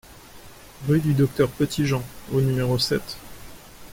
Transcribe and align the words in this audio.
Rue 0.87 0.99
du 0.99 1.13
Docteur 1.13 1.47
Petitjean 1.51 2.01
au 2.33 2.41
numéro 2.41 2.79
sept 2.79 3.17